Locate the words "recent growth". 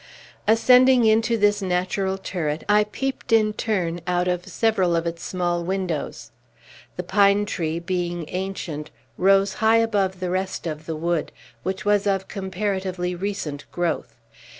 13.13-14.15